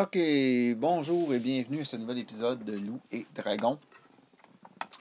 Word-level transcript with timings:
Ok, 0.00 0.16
bonjour 0.78 1.34
et 1.34 1.38
bienvenue 1.38 1.82
à 1.82 1.84
ce 1.84 1.98
nouvel 1.98 2.16
épisode 2.16 2.64
de 2.64 2.72
Loup 2.72 3.00
et 3.12 3.26
Dragon, 3.34 3.78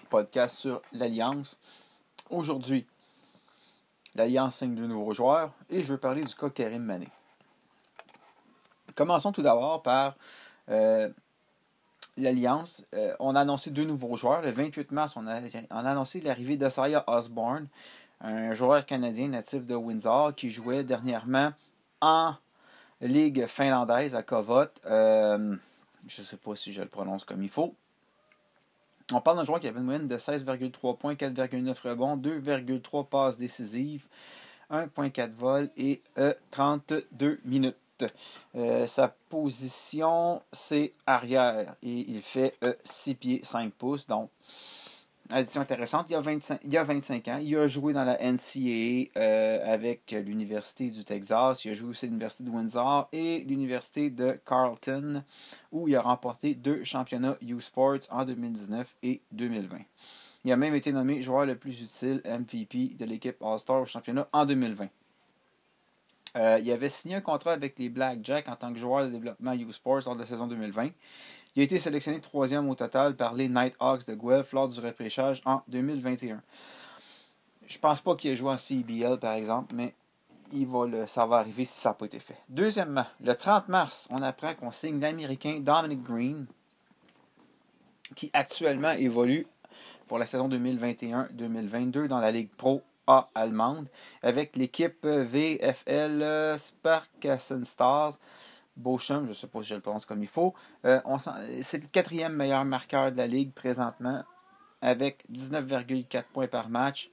podcast 0.09 0.57
sur 0.57 0.81
l'Alliance. 0.91 1.57
Aujourd'hui, 2.29 2.85
l'Alliance 4.15 4.57
signe 4.57 4.75
de 4.75 4.85
nouveaux 4.85 5.13
joueurs 5.13 5.53
et 5.69 5.81
je 5.81 5.93
veux 5.93 5.97
parler 5.97 6.25
du 6.25 6.35
cas 6.35 6.49
Karim 6.49 6.83
Mané. 6.83 7.07
Commençons 8.93 9.31
tout 9.31 9.41
d'abord 9.41 9.81
par 9.83 10.17
euh, 10.69 11.07
l'Alliance. 12.17 12.85
Euh, 12.93 13.15
on 13.21 13.37
a 13.37 13.39
annoncé 13.39 13.71
deux 13.71 13.85
nouveaux 13.85 14.17
joueurs. 14.17 14.41
Le 14.41 14.51
28 14.51 14.91
mars, 14.91 15.15
on 15.15 15.27
a, 15.27 15.39
on 15.71 15.77
a 15.77 15.91
annoncé 15.91 16.19
l'arrivée 16.19 16.57
d'Osaya 16.57 17.05
Osborne, 17.07 17.69
un 18.19 18.53
joueur 18.53 18.85
canadien 18.85 19.29
natif 19.29 19.65
de 19.65 19.75
Windsor 19.75 20.35
qui 20.35 20.49
jouait 20.49 20.83
dernièrement 20.83 21.53
en 22.01 22.33
Ligue 23.01 23.47
finlandaise 23.47 24.15
à 24.15 24.23
Kovot. 24.23 24.65
Euh, 24.85 25.55
je 26.07 26.21
ne 26.21 26.25
sais 26.25 26.37
pas 26.37 26.55
si 26.55 26.73
je 26.73 26.81
le 26.81 26.87
prononce 26.87 27.23
comme 27.23 27.41
il 27.43 27.49
faut. 27.49 27.73
On 29.11 29.21
parle 29.21 29.37
d'un 29.37 29.45
joueur 29.45 29.59
qui 29.59 29.67
avait 29.67 29.79
une 29.79 29.85
moyenne 29.85 30.07
de 30.07 30.17
16,3 30.17 30.97
points, 30.97 31.13
4,9 31.15 31.81
rebonds, 31.87 32.17
2,3 32.17 33.07
passes 33.07 33.37
décisives, 33.37 34.05
1,4 34.69 35.31
vols 35.33 35.69
et 35.77 36.01
32 36.51 37.05
euh, 37.21 37.37
minutes. 37.45 37.75
Euh, 38.55 38.87
sa 38.87 39.09
position, 39.29 40.41
c'est 40.51 40.93
arrière 41.05 41.75
et 41.81 42.05
il 42.07 42.21
fait 42.21 42.57
6 42.83 43.15
pieds 43.15 43.41
5 43.43 43.73
pouces. 43.73 44.07
Donc, 44.07 44.29
addition 45.31 45.61
intéressante, 45.61 46.09
il 46.09 46.13
y, 46.13 46.15
a 46.15 46.21
25, 46.21 46.59
il 46.63 46.73
y 46.73 46.77
a 46.77 46.83
25 46.83 47.27
ans, 47.27 47.39
il 47.41 47.55
a 47.57 47.67
joué 47.67 47.93
dans 47.93 48.03
la 48.03 48.17
NCAA 48.17 49.09
euh, 49.17 49.73
avec 49.73 50.11
l'Université 50.11 50.89
du 50.89 51.03
Texas, 51.03 51.65
il 51.65 51.71
a 51.71 51.73
joué 51.73 51.89
aussi 51.89 52.05
à 52.05 52.07
l'Université 52.07 52.43
de 52.43 52.49
Windsor 52.49 53.07
et 53.11 53.45
l'Université 53.47 54.09
de 54.09 54.39
Carleton, 54.45 55.23
où 55.71 55.87
il 55.87 55.95
a 55.95 56.01
remporté 56.01 56.55
deux 56.55 56.83
championnats 56.83 57.37
U-Sports 57.41 57.99
en 58.09 58.25
2019 58.25 58.95
et 59.03 59.21
2020. 59.31 59.77
Il 60.45 60.51
a 60.51 60.57
même 60.57 60.75
été 60.75 60.91
nommé 60.93 61.21
joueur 61.21 61.45
le 61.45 61.55
plus 61.55 61.81
utile 61.81 62.21
MVP 62.25 62.95
de 62.97 63.05
l'équipe 63.05 63.35
All-Star 63.41 63.81
au 63.81 63.85
championnat 63.85 64.27
en 64.31 64.45
2020. 64.45 64.87
Euh, 66.35 66.59
il 66.61 66.71
avait 66.71 66.89
signé 66.89 67.15
un 67.15 67.21
contrat 67.21 67.53
avec 67.53 67.79
les 67.79 67.89
Blackjacks 67.89 68.47
en 68.47 68.55
tant 68.55 68.71
que 68.71 68.79
joueur 68.79 69.05
de 69.05 69.09
développement 69.09 69.53
U-Sports 69.53 70.01
lors 70.05 70.15
de 70.15 70.21
la 70.21 70.25
saison 70.25 70.47
2020. 70.47 70.89
Il 71.55 71.61
a 71.61 71.63
été 71.63 71.79
sélectionné 71.79 72.21
troisième 72.21 72.69
au 72.69 72.75
total 72.75 73.15
par 73.15 73.33
les 73.33 73.49
Nighthawks 73.49 74.05
de 74.05 74.13
Guelph 74.13 74.51
lors 74.53 74.67
du 74.67 74.79
repêchage 74.79 75.41
en 75.45 75.61
2021. 75.67 76.41
Je 77.67 77.77
pense 77.79 78.01
pas 78.01 78.15
qu'il 78.15 78.31
ait 78.31 78.35
joué 78.35 78.51
en 78.51 78.57
CBL, 78.57 79.17
par 79.19 79.33
exemple, 79.33 79.73
mais 79.75 79.93
il 80.51 80.67
va 80.67 80.85
le, 80.85 81.07
ça 81.07 81.25
va 81.25 81.37
arriver 81.37 81.65
si 81.65 81.79
ça 81.79 81.89
n'a 81.89 81.95
pas 81.95 82.05
été 82.05 82.19
fait. 82.19 82.37
Deuxièmement, 82.49 83.05
le 83.23 83.35
30 83.35 83.67
mars, 83.69 84.07
on 84.09 84.21
apprend 84.21 84.53
qu'on 84.55 84.71
signe 84.71 84.99
l'Américain 84.99 85.59
Dominic 85.59 86.03
Green, 86.03 86.45
qui 88.15 88.29
actuellement 88.33 88.91
évolue 88.91 89.47
pour 90.07 90.17
la 90.17 90.25
saison 90.25 90.49
2021-2022 90.49 92.07
dans 92.07 92.19
la 92.19 92.31
Ligue 92.31 92.49
Pro 92.49 92.81
Allemande 93.35 93.89
avec 94.21 94.55
l'équipe 94.55 95.05
VFL 95.05 96.57
Sparkassen 96.57 97.63
Stars. 97.63 98.19
Beauchamp, 98.79 99.25
je 99.31 99.45
pas 99.45 99.61
si 99.61 99.69
je 99.69 99.75
le 99.75 99.81
prononce 99.81 100.05
comme 100.05 100.23
il 100.23 100.27
faut. 100.27 100.53
Euh, 100.85 100.99
c'est 101.61 101.81
le 101.81 101.87
quatrième 101.87 102.33
meilleur 102.33 102.63
marqueur 102.65 103.11
de 103.11 103.17
la 103.17 103.27
Ligue 103.27 103.53
présentement, 103.53 104.23
avec 104.81 105.23
19,4 105.31 106.23
points 106.31 106.47
par 106.47 106.69
match, 106.69 107.09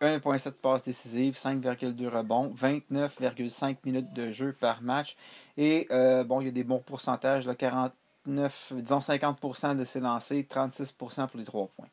1,7 0.00 0.52
passes 0.52 0.84
décisives, 0.84 1.34
5,2 1.34 2.08
rebonds, 2.08 2.52
29,5 2.54 3.76
minutes 3.84 4.12
de 4.12 4.30
jeu 4.30 4.52
par 4.52 4.82
match. 4.82 5.16
Et 5.56 5.86
euh, 5.90 6.24
bon, 6.24 6.40
il 6.40 6.46
y 6.46 6.48
a 6.48 6.52
des 6.52 6.64
bons 6.64 6.80
pourcentages, 6.80 7.46
là, 7.46 7.54
49, 7.54 8.72
disons 8.76 8.98
50% 8.98 9.76
de 9.76 9.84
ses 9.84 10.00
lancers, 10.00 10.42
36% 10.42 11.28
pour 11.28 11.38
les 11.38 11.44
3 11.44 11.68
points. 11.76 11.88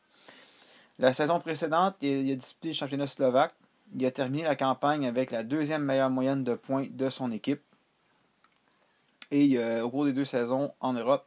La 1.00 1.14
saison 1.14 1.40
précédente, 1.40 1.96
il 2.02 2.32
a 2.32 2.36
disputé 2.36 2.70
le 2.70 2.74
championnat 2.74 3.08
slovaque. 3.08 3.54
Il 3.96 4.06
a 4.06 4.12
terminé 4.12 4.44
la 4.44 4.56
campagne 4.56 5.06
avec 5.06 5.32
la 5.32 5.44
deuxième 5.44 5.84
meilleure 5.84 6.10
moyenne 6.10 6.44
de 6.44 6.56
points 6.56 6.88
de 6.90 7.10
son 7.10 7.32
équipe. 7.32 7.62
Et 9.32 9.58
euh, 9.58 9.84
au 9.84 9.90
cours 9.90 10.06
des 10.06 10.14
deux 10.14 10.26
saisons 10.26 10.72
en 10.80 10.94
Europe, 10.94 11.26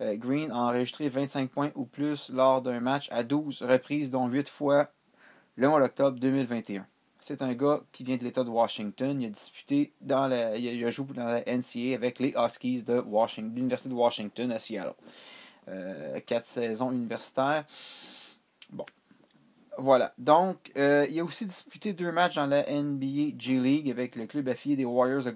euh, 0.00 0.16
Green 0.16 0.50
a 0.50 0.56
enregistré 0.56 1.08
25 1.08 1.50
points 1.50 1.70
ou 1.74 1.84
plus 1.84 2.30
lors 2.30 2.62
d'un 2.62 2.80
match 2.80 3.08
à 3.10 3.22
12 3.22 3.62
reprises, 3.62 4.10
dont 4.10 4.28
8 4.28 4.48
fois 4.48 4.88
le 5.56 5.68
mois 5.68 5.80
d'octobre 5.80 6.18
2021. 6.18 6.86
C'est 7.18 7.42
un 7.42 7.54
gars 7.54 7.80
qui 7.92 8.04
vient 8.04 8.16
de 8.16 8.24
l'État 8.24 8.44
de 8.44 8.50
Washington. 8.50 9.20
Il 9.20 9.26
a 9.26 9.30
disputé 9.30 9.92
dans 10.00 10.26
la, 10.26 10.56
il 10.56 10.84
a 10.84 10.90
joué 10.90 11.06
dans 11.14 11.24
la 11.24 11.40
NCA 11.40 11.94
avec 11.94 12.18
les 12.18 12.34
Huskies 12.36 12.82
de 12.82 13.00
Washington, 13.00 13.52
l'Université 13.54 13.88
de 13.88 13.94
Washington 13.94 14.52
à 14.52 14.58
Seattle. 14.58 14.94
Euh, 15.68 16.20
quatre 16.20 16.44
saisons 16.44 16.92
universitaires. 16.92 17.64
Bon, 18.70 18.84
voilà. 19.78 20.12
Donc, 20.18 20.72
euh, 20.76 21.06
il 21.10 21.18
a 21.20 21.24
aussi 21.24 21.44
disputé 21.44 21.92
deux 21.92 22.10
matchs 22.12 22.36
dans 22.36 22.46
la 22.46 22.62
NBA 22.70 23.36
G 23.38 23.60
League 23.60 23.90
avec 23.90 24.16
le 24.16 24.26
club 24.26 24.48
affilié 24.48 24.76
des 24.76 24.84
Warriors 24.84 25.24
de 25.24 25.34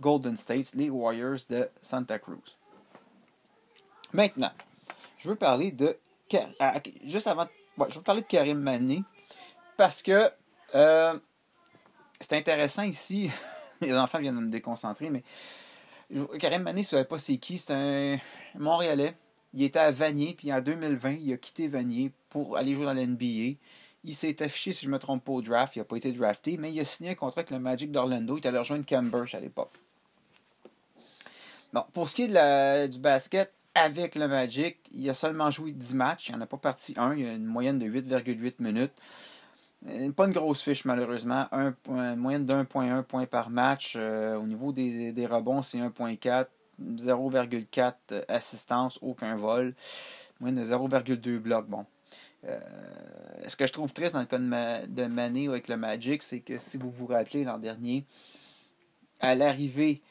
Golden 0.00 0.36
State, 0.36 0.72
les 0.74 0.90
Warriors 0.90 1.38
de 1.50 1.68
Santa 1.82 2.18
Cruz. 2.18 2.56
Maintenant, 4.12 4.52
je 5.18 5.28
veux 5.28 5.36
parler 5.36 5.72
de. 5.72 5.96
Ah, 6.58 6.80
je 7.06 7.18
veux 7.18 8.02
parler 8.02 8.22
de 8.22 8.26
Karim 8.26 8.58
Mané 8.58 9.02
parce 9.76 10.02
que 10.02 10.30
euh, 10.74 11.18
c'est 12.20 12.32
intéressant 12.32 12.82
ici. 12.82 13.30
Les 13.82 13.94
enfants 13.94 14.18
viennent 14.18 14.36
de 14.36 14.40
me 14.40 14.50
déconcentrer, 14.50 15.10
mais 15.10 15.22
Karim 16.38 16.62
Mané, 16.62 16.82
je 16.82 16.86
ne 16.86 16.90
savais 16.90 17.04
pas 17.04 17.18
c'est 17.18 17.36
qui. 17.36 17.58
C'est 17.58 17.74
un 17.74 18.18
Montréalais 18.54 19.14
il 19.56 19.62
était 19.62 19.78
à 19.78 19.90
Vanier, 19.90 20.34
puis 20.36 20.52
en 20.52 20.60
2020, 20.60 21.12
il 21.12 21.32
a 21.32 21.38
quitté 21.38 21.66
Vanier 21.66 22.12
pour 22.28 22.58
aller 22.58 22.74
jouer 22.74 22.84
dans 22.84 22.92
l'NBA. 22.92 23.56
Il 24.04 24.14
s'est 24.14 24.42
affiché, 24.42 24.74
si 24.74 24.84
je 24.84 24.90
ne 24.90 24.94
me 24.94 24.98
trompe 24.98 25.24
pas, 25.24 25.32
au 25.32 25.40
draft. 25.40 25.74
Il 25.74 25.78
n'a 25.78 25.86
pas 25.86 25.96
été 25.96 26.12
drafté, 26.12 26.58
mais 26.58 26.72
il 26.72 26.78
a 26.78 26.84
signé 26.84 27.10
un 27.10 27.14
contrat 27.14 27.40
avec 27.40 27.50
le 27.50 27.58
Magic 27.58 27.90
d'Orlando. 27.90 28.36
Il 28.36 28.44
est 28.44 28.46
allé 28.46 28.58
rejoindre 28.58 28.84
Cambridge 28.86 29.34
à 29.34 29.40
l'époque. 29.40 29.72
Bon, 31.72 31.84
pour 31.94 32.06
ce 32.08 32.14
qui 32.14 32.24
est 32.24 32.88
du 32.88 32.98
basket, 32.98 33.50
avec 33.74 34.14
le 34.14 34.28
Magic, 34.28 34.76
il 34.92 35.08
a 35.08 35.14
seulement 35.14 35.50
joué 35.50 35.72
10 35.72 35.94
matchs. 35.94 36.28
Il 36.28 36.36
n'en 36.36 36.42
a 36.42 36.46
pas 36.46 36.58
parti 36.58 36.92
un. 36.98 37.14
Il 37.14 37.26
a 37.26 37.32
une 37.32 37.46
moyenne 37.46 37.78
de 37.78 37.86
8,8 37.86 38.56
minutes. 38.58 38.92
Euh, 39.88 40.12
pas 40.12 40.26
une 40.26 40.32
grosse 40.32 40.60
fiche, 40.60 40.84
malheureusement. 40.84 41.46
Un, 41.50 41.74
une 41.88 42.16
moyenne 42.16 42.44
de 42.44 42.52
1,1 42.52 43.02
points 43.04 43.24
par 43.24 43.48
match. 43.48 43.94
Euh, 43.96 44.36
au 44.36 44.46
niveau 44.46 44.72
des, 44.72 45.12
des 45.12 45.26
rebonds, 45.26 45.62
c'est 45.62 45.78
1,4. 45.78 46.46
0,4 46.82 48.24
assistance, 48.28 48.98
aucun 49.02 49.36
vol. 49.36 49.74
Moins 50.40 50.52
de 50.52 50.62
0,2 50.62 51.38
blocs. 51.38 51.66
Bon. 51.66 51.86
Euh, 52.44 52.58
ce 53.46 53.56
que 53.56 53.66
je 53.66 53.72
trouve 53.72 53.92
triste 53.92 54.14
dans 54.14 54.20
le 54.20 54.26
cas 54.26 54.38
de, 54.38 54.86
de 54.86 55.06
Mané 55.06 55.48
avec 55.48 55.68
le 55.68 55.76
Magic, 55.76 56.22
c'est 56.22 56.40
que 56.40 56.58
si 56.58 56.76
vous 56.76 56.90
vous 56.90 57.06
rappelez 57.06 57.44
l'an 57.44 57.58
dernier, 57.58 58.04
à 59.20 59.34
l'arrivée 59.34 60.02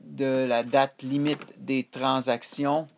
de 0.00 0.46
la 0.46 0.62
date 0.62 1.02
limite 1.02 1.62
des 1.62 1.84
transactions, 1.84 2.88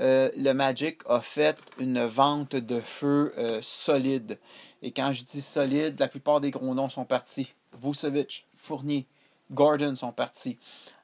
euh, 0.00 0.30
le 0.36 0.52
Magic 0.52 1.00
a 1.08 1.20
fait 1.20 1.58
une 1.78 2.04
vente 2.04 2.56
de 2.56 2.80
feu 2.80 3.32
euh, 3.38 3.60
solide. 3.62 4.38
Et 4.82 4.90
quand 4.90 5.12
je 5.12 5.24
dis 5.24 5.42
solide, 5.42 5.98
la 6.00 6.08
plupart 6.08 6.40
des 6.40 6.50
gros 6.50 6.74
noms 6.74 6.88
sont 6.88 7.04
partis. 7.04 7.54
Vucevic, 7.80 8.46
Fournier, 8.56 9.06
Gordon 9.52 9.94
sont 9.94 10.12
partis. 10.12 10.58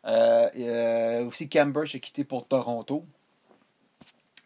Euh, 0.04 0.48
euh, 0.56 1.24
aussi, 1.26 1.48
Cambridge 1.48 1.94
a 1.94 1.98
quitté 1.98 2.24
pour 2.24 2.46
Toronto. 2.46 3.04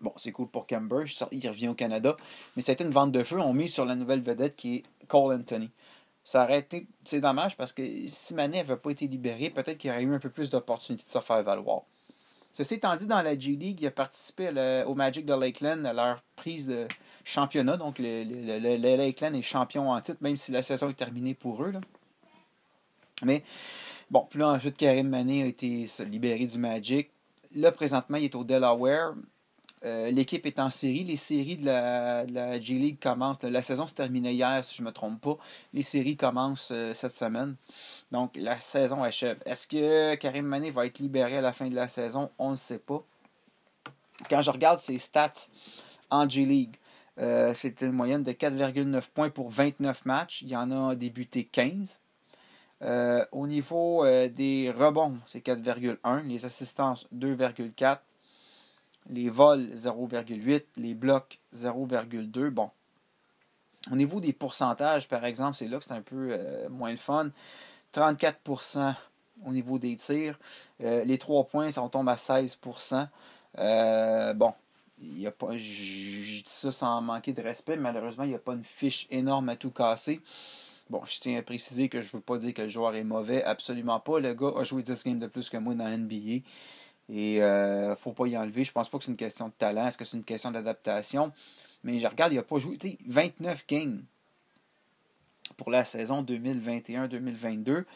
Bon, 0.01 0.13
c'est 0.17 0.33
cool 0.33 0.49
pour 0.49 0.67
Cambridge. 0.67 1.17
Il 1.31 1.49
revient 1.49 1.69
au 1.69 1.75
Canada. 1.75 2.17
Mais 2.57 2.63
ça 2.63 2.73
a 2.73 2.75
été 2.75 2.85
une 2.85 2.91
vente 2.91 3.13
de 3.13 3.23
feu. 3.23 3.41
On 3.41 3.53
mise 3.53 3.73
sur 3.73 3.85
la 3.85 3.95
nouvelle 3.95 4.23
vedette 4.23 4.57
qui 4.57 4.77
est 4.77 5.07
Cole 5.07 5.37
Anthony. 5.37 5.71
Ça 6.25 6.45
aurait 6.45 6.61
été. 6.61 6.87
C'est 7.05 7.21
dommage 7.21 7.57
parce 7.57 7.73
que 7.73 7.83
si 8.07 8.35
Manet 8.35 8.59
n'avait 8.59 8.77
pas 8.77 8.91
été 8.91 9.07
libéré, 9.07 9.51
peut-être 9.51 9.79
qu'il 9.79 9.91
aurait 9.91 10.03
eu 10.03 10.15
un 10.15 10.19
peu 10.19 10.31
plus 10.31 10.51
d'opportunités 10.51 11.05
de 11.05 11.11
se 11.11 11.19
faire 11.21 11.43
valoir. 11.43 11.83
Ceci 12.53 12.75
étant 12.75 12.95
dit, 12.97 13.07
dans 13.07 13.23
la 13.23 13.39
G 13.39 13.53
League, 13.53 13.81
il 13.81 13.87
a 13.87 13.91
participé 13.91 14.51
au 14.87 14.95
Magic 14.95 15.25
de 15.25 15.33
Lakeland 15.33 15.85
à 15.87 15.93
leur 15.95 16.23
prise 16.37 16.67
de 16.67 16.87
championnat. 17.25 17.79
Donc, 17.79 17.97
le, 17.99 18.97
Lakeland 18.97 19.33
est 19.33 19.43
champion 19.43 19.91
en 19.91 20.01
titre, 20.01 20.19
même 20.21 20.37
si 20.37 20.53
la 20.53 20.63
saison 20.63 20.91
est 20.91 20.95
terminée 20.95 21.35
pour 21.35 21.63
eux. 21.63 21.73
Mais 23.25 23.43
Bon, 24.13 24.27
puis 24.29 24.41
là, 24.41 24.49
ensuite, 24.51 24.77
Karim 24.77 25.09
Mané 25.09 25.43
a 25.43 25.47
été 25.47 25.87
libéré 26.01 26.45
du 26.45 26.59
Magic. 26.59 27.11
Là, 27.55 27.73
présentement, 27.73 28.19
il 28.19 28.25
est 28.25 28.35
au 28.35 28.45
Delaware. 28.45 29.15
Euh, 29.87 30.11
l'équipe 30.11 30.45
est 30.45 30.59
en 30.59 30.69
série. 30.69 31.03
Les 31.03 31.17
séries 31.17 31.57
de 31.57 31.65
la, 31.65 32.61
G-League 32.61 32.99
commencent. 33.01 33.43
La 33.43 33.63
saison 33.63 33.87
se 33.87 33.95
terminait 33.95 34.35
hier, 34.35 34.63
si 34.63 34.77
je 34.77 34.83
ne 34.83 34.89
me 34.89 34.93
trompe 34.93 35.19
pas. 35.19 35.39
Les 35.73 35.83
séries 35.83 36.19
commencent 36.19 36.73
euh, 36.73 36.93
cette 36.93 37.17
semaine. 37.17 37.57
Donc, 38.11 38.37
la 38.37 38.61
saison 38.61 39.03
achève. 39.03 39.39
Est-ce 39.47 39.67
que 39.67 40.15
Karim 40.17 40.45
Mané 40.45 40.69
va 40.69 40.85
être 40.85 40.99
libéré 40.99 41.39
à 41.39 41.41
la 41.41 41.55
fin 41.55 41.69
de 41.69 41.75
la 41.75 41.89
saison? 41.89 42.29
On 42.39 42.51
ne 42.51 42.55
sait 42.55 42.81
pas. 42.81 43.03
Quand 44.29 44.43
je 44.43 44.51
regarde 44.51 44.79
ses 44.79 44.99
stats 44.99 45.49
en 46.11 46.29
G-League, 46.29 46.77
euh, 47.19 47.55
c'est 47.57 47.81
une 47.81 47.93
moyenne 47.93 48.25
de 48.25 48.33
4,9 48.33 49.09
points 49.15 49.31
pour 49.31 49.49
29 49.49 50.05
matchs. 50.05 50.43
Il 50.43 50.49
y 50.49 50.57
en 50.57 50.71
a 50.71 50.95
débuté 50.97 51.45
15. 51.45 51.99
Euh, 52.83 53.25
au 53.33 53.47
niveau 53.47 54.05
des 54.05 54.73
rebonds, 54.77 55.19
c'est 55.27 55.41
4,1. 55.41 56.27
Les 56.27 56.45
assistances, 56.45 57.07
2,4. 57.15 57.99
Les 59.09 59.31
vols, 59.31 59.71
0,8. 59.75 60.65
Les 60.77 60.95
blocs, 60.95 61.39
0,2. 61.55 62.51
Bon. 62.51 62.71
Au 63.91 63.97
niveau 63.97 64.21
des 64.21 64.33
pourcentages, 64.33 65.09
par 65.09 65.25
exemple, 65.25 65.57
c'est 65.57 65.67
là 65.67 65.79
que 65.79 65.85
c'est 65.85 65.93
un 65.93 66.03
peu 66.03 66.69
moins 66.69 66.91
le 66.91 66.97
fun. 66.97 67.31
34% 67.95 68.95
au 69.45 69.53
niveau 69.53 69.79
des 69.79 69.97
tirs. 69.97 70.39
les 70.81 71.19
3 71.19 71.45
points, 71.45 71.71
ça 71.71 71.87
tombe 71.91 72.09
à 72.09 72.15
16%. 72.15 73.09
bon, 74.35 74.55
y 75.03 75.27
a 75.27 75.31
pas, 75.31 75.53
je 75.53 75.59
dis 75.59 76.43
ça 76.45 76.71
sans 76.71 77.01
manquer 77.01 77.33
de 77.33 77.43
respect, 77.43 77.77
malheureusement, 77.77 78.25
il 78.25 78.31
n'y 78.31 78.35
a 78.35 78.39
pas 78.39 78.53
une 78.53 78.65
fiche 78.65 79.07
énorme 79.11 79.49
à 79.49 79.57
tout 79.57 79.71
casser. 79.71 80.21
Bon, 80.93 81.01
je 81.07 81.19
tiens 81.21 81.39
à 81.39 81.43
préciser 81.43 81.89
que 81.89 82.03
je 82.03 82.09
ne 82.09 82.13
veux 82.13 82.21
pas 82.21 82.37
dire 82.37 82.53
que 82.53 82.61
le 82.61 82.69
joueur 82.69 82.95
est 82.95 83.03
mauvais, 83.03 83.43
absolument 83.43 83.99
pas. 83.99 84.21
Le 84.21 84.35
gars 84.35 84.53
a 84.59 84.63
joué 84.63 84.83
10 84.83 85.05
games 85.07 85.19
de 85.19 85.27
plus 85.27 85.49
que 85.49 85.57
moi 85.57 85.75
dans 85.75 85.89
NBA. 85.89 86.43
Et 87.09 87.39
ne 87.39 87.41
euh, 87.41 87.97
faut 87.97 88.13
pas 88.13 88.27
y 88.27 88.37
enlever. 88.37 88.63
Je 88.63 88.73
pense 88.73 88.91
pas 88.91 88.99
que 88.99 89.05
c'est 89.05 89.11
une 89.11 89.17
question 89.17 89.49
de 89.49 89.55
talent. 89.57 89.87
Est-ce 89.87 89.97
que 89.97 90.05
c'est 90.05 90.19
une 90.19 90.23
question 90.23 90.51
d'adaptation? 90.51 91.33
Mais 91.83 91.99
je 91.99 92.07
regarde, 92.07 92.35
il 92.35 92.37
n'a 92.37 92.43
pas 92.43 92.59
joué 92.59 92.77
29 93.07 93.67
games 93.67 94.05
pour 95.57 95.71
la 95.71 95.87
saison 95.87 96.23
2021-2022. 96.23 97.87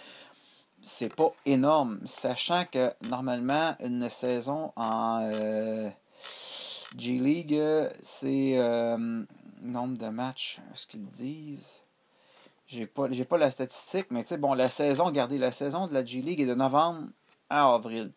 C'est 0.81 1.15
pas 1.15 1.35
énorme. 1.45 2.01
Sachant 2.07 2.65
que 2.65 2.95
normalement, 3.11 3.77
une 3.81 4.09
saison 4.09 4.73
en. 4.75 5.29
Euh, 5.35 5.91
G-League, 6.97 7.61
c'est 8.01 8.55
euh, 8.57 9.23
nombre 9.61 9.99
de 9.99 10.09
matchs, 10.09 10.61
est-ce 10.73 10.87
qu'ils 10.87 11.05
disent? 11.05 11.83
J'ai 12.69 12.87
pas, 12.87 13.09
pas 13.09 13.39
la 13.39 13.51
statistique, 13.51 14.07
mais 14.11 14.23
tu 14.23 14.29
sais, 14.29 14.39
bon, 14.39 14.55
la 14.55 14.69
saison, 14.69 15.05
regardez, 15.05 15.39
la 15.39 15.53
saison 15.53 15.87
de 15.87 15.95
la 15.95 16.05
G-League 16.05 16.41
est 16.41 16.47
de 16.47 16.55
novembre 16.55 17.09
à 17.49 17.73
avril. 17.73 18.11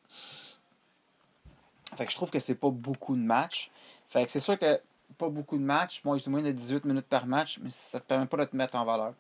Fait 1.96 2.06
que 2.06 2.12
je 2.12 2.16
trouve 2.16 2.31
que 2.31 2.40
c'est 2.40 2.56
pas 2.56 2.69
beaucoup 2.69 3.16
de 3.16 3.22
matchs. 3.22 3.72
Fait 4.10 4.25
que 4.25 4.31
c'est 4.31 4.40
sûr 4.40 4.57
que 4.57 4.80
pas 5.18 5.30
beaucoup 5.30 5.57
de 5.57 5.63
matchs. 5.63 6.04
Moi, 6.04 6.18
moins 6.28 6.42
de 6.42 6.51
18 6.51 6.86
minutes 6.86 7.07
par 7.07 7.25
match, 7.25 7.60
mais 7.62 7.69
ça 7.69 8.00
te 8.00 8.06
permet 8.06 8.25
pas 8.25 8.38
de 8.38 8.46
te 8.46 8.56
mettre 8.56 8.75
en 8.75 8.86
valeur. 8.86 9.13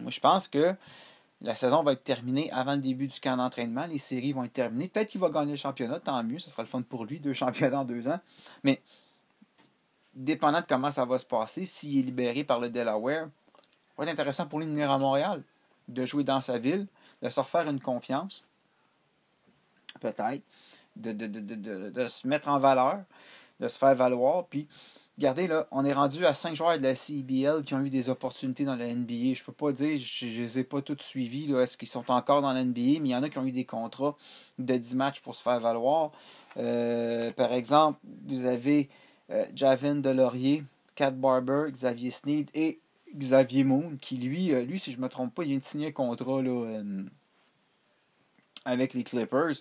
Moi, 0.00 0.10
je 0.10 0.20
pense 0.20 0.48
que 0.48 0.74
la 1.40 1.54
saison 1.54 1.82
va 1.82 1.92
être 1.92 2.04
terminée 2.04 2.50
avant 2.52 2.74
le 2.74 2.80
début 2.80 3.06
du 3.06 3.20
camp 3.20 3.36
d'entraînement. 3.36 3.86
Les 3.86 3.98
séries 3.98 4.32
vont 4.32 4.44
être 4.44 4.52
terminées. 4.52 4.88
Peut-être 4.88 5.10
qu'il 5.10 5.20
va 5.20 5.28
gagner 5.28 5.52
le 5.52 5.58
championnat, 5.58 6.00
tant 6.00 6.22
mieux. 6.24 6.38
Ce 6.38 6.50
sera 6.50 6.62
le 6.62 6.68
fun 6.68 6.82
pour 6.82 7.04
lui. 7.04 7.20
Deux 7.20 7.32
championnats 7.32 7.80
en 7.80 7.84
deux 7.84 8.08
ans. 8.08 8.20
Mais, 8.62 8.80
dépendant 10.14 10.60
de 10.60 10.66
comment 10.66 10.90
ça 10.90 11.04
va 11.04 11.18
se 11.18 11.26
passer, 11.26 11.64
s'il 11.64 11.98
est 11.98 12.02
libéré 12.02 12.44
par 12.44 12.60
le 12.60 12.70
Delaware, 12.70 13.28
va 13.96 14.04
être 14.04 14.10
intéressant 14.10 14.46
pour 14.46 14.58
lui 14.58 14.66
de 14.66 14.70
venir 14.70 14.90
à 14.90 14.98
Montréal, 14.98 15.42
de 15.88 16.04
jouer 16.04 16.24
dans 16.24 16.40
sa 16.40 16.58
ville, 16.58 16.86
de 17.22 17.28
se 17.28 17.40
refaire 17.40 17.68
une 17.68 17.80
confiance. 17.80 18.46
Peut-être. 20.00 20.42
De, 20.96 21.12
de, 21.12 22.06
se 22.06 22.26
mettre 22.26 22.48
en 22.48 22.58
valeur, 22.58 23.02
de 23.58 23.66
se 23.66 23.76
faire 23.76 23.94
valoir. 23.96 24.46
Puis, 24.46 24.68
Regardez, 25.16 25.46
là, 25.46 25.68
on 25.70 25.84
est 25.84 25.92
rendu 25.92 26.26
à 26.26 26.34
5 26.34 26.56
joueurs 26.56 26.76
de 26.76 26.82
la 26.82 26.96
CBL 26.96 27.62
qui 27.62 27.74
ont 27.74 27.80
eu 27.80 27.90
des 27.90 28.10
opportunités 28.10 28.64
dans 28.64 28.74
la 28.74 28.92
NBA. 28.92 29.34
Je 29.34 29.44
peux 29.44 29.52
pas 29.52 29.70
dire, 29.70 29.96
je 29.96 30.26
ne 30.26 30.30
les 30.30 30.58
ai 30.58 30.64
pas 30.64 30.82
tous 30.82 30.98
suivis. 30.98 31.52
Est-ce 31.52 31.78
qu'ils 31.78 31.86
sont 31.88 32.10
encore 32.10 32.42
dans 32.42 32.52
la 32.52 32.64
NBA? 32.64 33.00
Mais 33.00 33.08
il 33.08 33.08
y 33.10 33.14
en 33.14 33.22
a 33.22 33.28
qui 33.28 33.38
ont 33.38 33.46
eu 33.46 33.52
des 33.52 33.64
contrats 33.64 34.16
de 34.58 34.76
10 34.76 34.96
matchs 34.96 35.20
pour 35.20 35.36
se 35.36 35.42
faire 35.42 35.60
valoir. 35.60 36.10
Euh, 36.56 37.30
par 37.30 37.52
exemple, 37.52 38.00
vous 38.26 38.44
avez 38.46 38.88
euh, 39.30 39.44
Javin 39.54 39.96
Delaurier, 39.96 40.64
Cat 40.96 41.12
Barber, 41.12 41.70
Xavier 41.70 42.10
Sneed 42.10 42.50
et 42.52 42.80
Xavier 43.16 43.64
Moon, 43.64 43.96
qui 44.00 44.16
lui, 44.16 44.52
euh, 44.52 44.64
lui 44.64 44.78
si 44.78 44.92
je 44.92 44.98
ne 44.98 45.02
me 45.02 45.08
trompe 45.08 45.34
pas, 45.34 45.44
il 45.44 45.50
vient 45.50 45.58
de 45.58 45.64
signer 45.64 45.88
un 45.88 45.92
contrat 45.92 46.42
là, 46.42 46.82
avec 48.64 48.94
les 48.94 49.04
Clippers. 49.04 49.56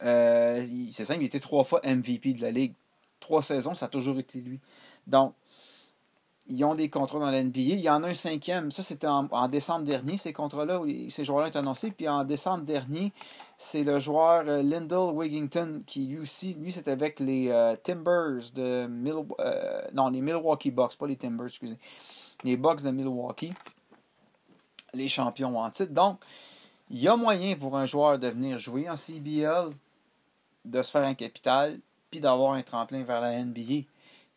c'est 0.00 1.04
simple, 1.04 1.20
il 1.22 1.26
était 1.26 1.40
trois 1.40 1.64
fois 1.64 1.80
MVP 1.84 2.32
de 2.32 2.42
la 2.42 2.50
Ligue 2.50 2.74
trois 3.20 3.42
saisons, 3.42 3.74
ça 3.74 3.86
a 3.86 3.88
toujours 3.88 4.18
été 4.18 4.40
lui. 4.40 4.58
Donc, 5.06 5.34
ils 6.48 6.64
ont 6.64 6.74
des 6.74 6.90
contrats 6.90 7.20
dans 7.20 7.30
la 7.30 7.44
NBA. 7.44 7.60
Il 7.60 7.80
y 7.80 7.88
en 7.88 8.02
a 8.02 8.08
un 8.08 8.14
cinquième. 8.14 8.72
Ça, 8.72 8.82
c'était 8.82 9.06
en, 9.06 9.48
décembre 9.48 9.84
dernier, 9.84 10.16
ces 10.16 10.32
contrats-là, 10.32 10.80
ces 11.08 11.22
joueurs-là 11.22 11.46
ont 11.46 11.48
été 11.48 11.58
annoncés. 11.58 11.92
Puis 11.92 12.08
en 12.08 12.24
décembre 12.24 12.64
dernier, 12.64 13.12
c'est 13.56 13.84
le 13.84 14.00
joueur 14.00 14.42
euh, 14.48 14.60
Lyndall 14.62 15.14
qui, 15.86 16.06
lui 16.06 16.18
aussi, 16.18 16.54
lui, 16.54 16.72
c'était 16.72 16.90
avec 16.90 17.20
les 17.20 17.50
euh, 17.50 17.76
Timbers 17.76 18.50
de. 18.52 18.88
Euh, 19.38 19.82
non, 19.94 20.08
les 20.08 20.20
Milwaukee 20.20 20.72
Bucks, 20.72 20.96
pas 20.96 21.06
les 21.06 21.16
Timbers, 21.16 21.46
excusez. 21.46 21.78
Les 22.44 22.56
Bucks 22.56 22.82
de 22.82 22.90
Milwaukee. 22.90 23.52
Les 24.94 25.08
champions 25.08 25.58
en 25.58 25.70
titre. 25.70 25.92
Donc, 25.92 26.20
il 26.88 26.98
y 26.98 27.08
a 27.08 27.16
moyen 27.16 27.54
pour 27.56 27.76
un 27.76 27.86
joueur 27.86 28.18
de 28.18 28.28
venir 28.28 28.58
jouer 28.58 28.90
en 28.90 28.96
CBL, 28.96 29.70
de 30.64 30.82
se 30.82 30.90
faire 30.90 31.04
un 31.04 31.14
capital, 31.14 31.78
puis 32.10 32.20
d'avoir 32.20 32.52
un 32.54 32.62
tremplin 32.62 33.04
vers 33.04 33.20
la 33.20 33.44
NBA. 33.44 33.84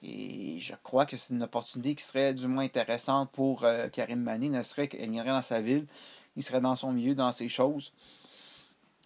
Et 0.04 0.60
je 0.60 0.74
crois 0.84 1.06
que 1.06 1.18
c'est 1.18 1.34
une 1.34 1.44
opportunité 1.44 1.96
qui 1.96 2.04
serait 2.04 2.34
du 2.34 2.48
moins 2.48 2.66
intéressante 2.66 3.32
pour 3.32 3.64
euh, 3.64 3.88
Karim 3.88 4.22
Mané, 4.22 4.50
ne 4.50 4.62
serait 4.62 4.88
qu'il 4.88 5.14
irait 5.14 5.30
dans 5.30 5.42
sa 5.42 5.62
ville, 5.62 5.88
il 6.36 6.44
serait 6.44 6.62
dans 6.62 6.76
son 6.76 6.92
milieu, 6.92 7.16
dans 7.16 7.32
ses 7.32 7.50
choses. 7.50 7.94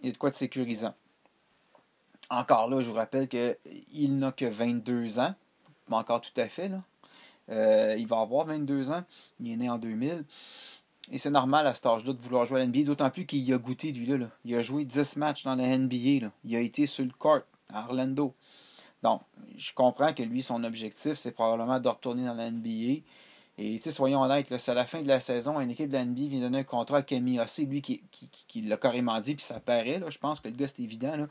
Il 0.02 0.08
y 0.08 0.10
a 0.10 0.12
de 0.12 0.18
quoi 0.18 0.32
de 0.32 0.36
sécurisant. 0.36 0.94
Encore 2.30 2.70
là, 2.70 2.82
je 2.82 2.88
vous 2.88 2.96
rappelle 2.96 3.28
qu'il 3.30 4.18
n'a 4.18 4.32
que 4.32 4.46
22 4.46 5.20
ans, 5.20 5.34
pas 5.88 5.98
encore 5.98 6.20
tout 6.20 6.38
à 6.42 6.50
fait. 6.50 6.68
Là. 6.68 6.82
Euh, 7.50 7.96
il 7.98 8.08
va 8.08 8.20
avoir 8.20 8.46
22 8.46 8.92
ans, 8.92 9.04
il 9.40 9.52
est 9.52 9.56
né 9.56 9.70
en 9.70 9.78
2000. 9.78 10.26
Et 11.12 11.18
c'est 11.18 11.30
normal 11.30 11.66
à 11.68 11.74
cet 11.74 11.86
âge-là 11.86 12.14
de 12.14 12.20
vouloir 12.20 12.46
jouer 12.46 12.58
à 12.58 12.60
la 12.60 12.68
NBA, 12.68 12.84
d'autant 12.84 13.10
plus 13.10 13.26
qu'il 13.26 13.52
a 13.54 13.58
goûté, 13.58 13.94
lui-là. 13.94 14.28
Il 14.44 14.56
a 14.56 14.62
joué 14.62 14.84
10 14.84 15.16
matchs 15.16 15.46
dans 15.46 15.56
la 15.56 15.78
NBA. 15.78 16.28
Il 16.44 16.56
a 16.56 16.60
été 16.60 16.86
sur 16.86 17.06
le 17.06 17.12
court 17.18 17.42
à 17.70 17.86
Orlando. 17.86 18.34
Donc, 19.04 19.22
je 19.58 19.72
comprends 19.74 20.14
que 20.14 20.24
lui, 20.24 20.42
son 20.42 20.64
objectif, 20.64 21.14
c'est 21.14 21.32
probablement 21.32 21.80
de 21.80 21.88
retourner 21.88 22.26
dans 22.26 22.34
la 22.34 22.52
NBA. 22.52 23.04
Et 23.60 23.80
soyons 23.80 24.22
honnêtes, 24.22 24.56
c'est 24.58 24.72
à 24.72 24.76
la 24.76 24.86
fin 24.86 25.02
de 25.02 25.08
la 25.08 25.20
saison, 25.20 25.60
une 25.60 25.72
équipe 25.72 25.88
de 25.88 25.94
la 25.94 26.06
NBA 26.06 26.28
vient 26.28 26.42
donner 26.42 26.60
un 26.60 26.64
contrat 26.64 26.98
à 26.98 27.02
Camille 27.02 27.42
lui 27.62 27.82
qui, 27.82 28.62
l'a 28.62 28.78
carrément 28.78 29.20
dit, 29.20 29.34
puis 29.34 29.44
ça 29.44 29.60
paraît, 29.60 30.00
je 30.08 30.18
pense 30.20 30.40
que 30.40 30.48
le 30.48 30.56
gars, 30.56 30.68
c'est 30.68 30.84
évident. 30.84 31.28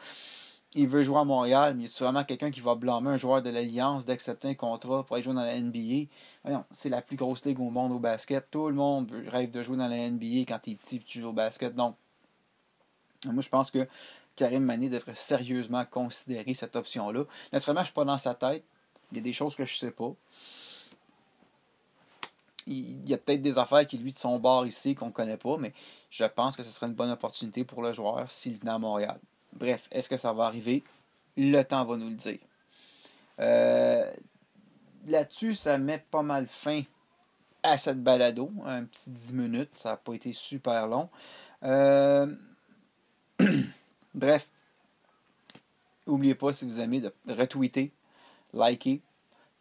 Il 0.79 0.89
veut 0.89 1.03
jouer 1.03 1.19
à 1.19 1.25
Montréal, 1.25 1.75
mais 1.75 1.87
c'est 1.87 2.05
vraiment 2.05 2.23
quelqu'un 2.23 2.51
qui 2.51 2.61
va 2.61 2.75
blâmer 2.75 3.09
un 3.09 3.17
joueur 3.17 3.41
de 3.41 3.49
l'Alliance 3.49 4.05
d'accepter 4.05 4.49
un 4.49 4.55
contrat 4.55 5.05
pour 5.05 5.17
aller 5.17 5.23
jouer 5.23 5.33
dans 5.33 5.43
la 5.43 5.59
NBA. 5.59 6.11
C'est 6.71 6.91
la 6.91 7.01
plus 7.01 7.17
grosse 7.17 7.47
ligue 7.47 7.59
au 7.61 7.71
monde 7.71 7.93
au 7.93 7.99
basket. 7.99 8.51
Tout 8.51 8.69
le 8.69 8.75
monde 8.75 9.11
rêve 9.29 9.51
de 9.51 9.63
jouer 9.63 9.79
dans 9.79 9.89
la 9.89 10.11
NBA 10.11 10.41
quand 10.47 10.59
tu 10.63 10.73
es 10.73 10.75
petit 10.75 10.97
et 10.97 11.01
tu 11.01 11.21
joues 11.21 11.29
au 11.29 11.33
basket. 11.33 11.75
Donc, 11.75 11.97
moi, 13.25 13.43
je 13.43 13.49
pense 13.49 13.71
que 13.71 13.89
Karim 14.37 14.65
Mané 14.65 14.91
devrait 14.91 15.15
sérieusement 15.15 15.87
considérer 15.87 16.53
cette 16.53 16.77
option-là. 16.77 17.25
Naturellement, 17.55 17.81
je 17.81 17.85
ne 17.85 17.87
suis 17.87 17.95
pas 17.95 18.05
dans 18.05 18.19
sa 18.19 18.35
tête. 18.35 18.63
Il 19.13 19.17
y 19.17 19.21
a 19.21 19.23
des 19.23 19.33
choses 19.33 19.57
que 19.57 19.65
je 19.65 19.73
ne 19.73 19.79
sais 19.79 19.91
pas. 19.91 20.13
Il 22.67 23.09
y 23.09 23.15
a 23.15 23.17
peut-être 23.17 23.41
des 23.41 23.59
affaires 23.59 23.87
qui, 23.87 23.97
lui, 23.97 24.13
de 24.13 24.19
son 24.19 24.39
bord 24.39 24.67
ici, 24.67 24.95
qu'on 24.95 25.07
ne 25.07 25.13
connaît 25.13 25.39
pas, 25.39 25.57
mais 25.57 25.73
je 26.11 26.25
pense 26.25 26.55
que 26.55 26.63
ce 26.63 26.71
serait 26.71 26.89
une 26.89 26.95
bonne 26.95 27.11
opportunité 27.11 27.65
pour 27.65 27.81
le 27.81 27.95
joueur 27.95 28.31
s'il 28.31 28.59
venait 28.59 28.73
à 28.73 28.79
Montréal. 28.79 29.19
Bref, 29.57 29.89
est-ce 29.91 30.09
que 30.09 30.17
ça 30.17 30.33
va 30.33 30.45
arriver? 30.47 30.85
Le 31.37 31.63
temps 31.63 31.85
va 31.85 31.97
nous 31.97 32.09
le 32.09 32.15
dire. 32.15 32.39
Euh, 33.41 34.13
là-dessus, 35.07 35.55
ça 35.55 35.79
met 35.79 36.05
pas 36.11 36.23
mal 36.23 36.47
fin 36.47 36.83
à 37.63 37.77
cette 37.77 38.03
balado. 38.03 38.51
Un 38.65 38.85
petit 38.85 39.11
10 39.11 39.33
minutes, 39.33 39.71
ça 39.73 39.91
n'a 39.91 39.97
pas 39.97 40.15
été 40.15 40.33
super 40.33 40.87
long. 40.87 41.09
Euh, 41.63 42.35
Bref, 44.15 44.49
n'oubliez 46.07 46.35
pas, 46.35 46.53
si 46.53 46.65
vous 46.65 46.81
aimez, 46.81 47.01
de 47.01 47.13
retweeter, 47.29 47.93
liker, 48.55 49.03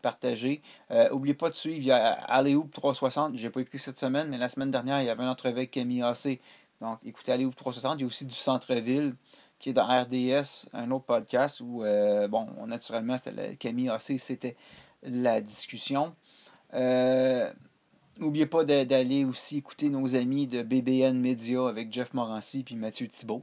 partager. 0.02 0.62
N'oubliez 0.90 1.34
euh, 1.34 1.38
pas 1.38 1.50
de 1.50 1.56
suivre, 1.56 1.78
il 1.78 1.86
y 1.86 1.92
a 1.92 2.14
Aléoub 2.14 2.70
360, 2.72 3.36
j'ai 3.36 3.50
pas 3.50 3.60
écouté 3.60 3.78
cette 3.78 4.00
semaine, 4.00 4.30
mais 4.30 4.38
la 4.38 4.48
semaine 4.48 4.72
dernière, 4.72 5.02
il 5.02 5.08
y 5.08 5.10
avait 5.10 5.24
un 5.24 5.30
entrevue 5.30 5.58
avec 5.58 5.72
Camille 5.72 6.04
AC. 6.04 6.40
Donc, 6.80 7.00
écoutez 7.04 7.32
Aléoub 7.32 7.52
360. 7.52 8.00
Il 8.00 8.02
y 8.02 8.04
a 8.04 8.08
aussi 8.08 8.26
du 8.26 8.36
Centre-Ville, 8.36 9.16
qui 9.66 9.72
est 9.72 9.74
dans 9.74 9.88
RDS, 9.88 10.70
un 10.74 10.92
autre 10.92 11.06
podcast 11.06 11.60
où, 11.60 11.84
euh, 11.84 12.28
bon, 12.28 12.46
naturellement, 12.68 13.18
c'était 13.18 13.56
Camille 13.56 13.90
AC, 13.90 14.20
c'était 14.20 14.56
la 15.02 15.42
discussion. 15.42 16.14
Euh, 16.76 17.52
n'oubliez 18.20 18.46
pas 18.46 18.64
d'aller 18.64 19.26
aussi 19.26 19.58
écouter 19.58 19.90
nos 19.90 20.16
amis 20.16 20.46
de 20.46 20.62
BBN 20.62 21.20
Media 21.20 21.68
avec 21.68 21.92
Jeff 21.92 22.14
Morancy 22.14 22.64
et 22.70 22.76
Mathieu 22.76 23.08
Thibault 23.08 23.42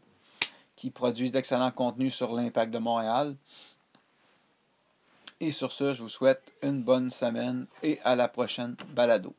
qui 0.76 0.90
produisent 0.90 1.32
d'excellents 1.32 1.72
contenus 1.72 2.14
sur 2.14 2.32
l'impact 2.32 2.72
de 2.72 2.78
Montréal. 2.78 3.34
Et 5.40 5.50
sur 5.50 5.72
ce, 5.72 5.92
je 5.92 6.02
vous 6.02 6.08
souhaite 6.08 6.52
une 6.62 6.84
bonne 6.84 7.10
semaine 7.10 7.66
et 7.82 7.98
à 8.04 8.14
la 8.14 8.28
prochaine 8.28 8.76
balado. 8.94 9.34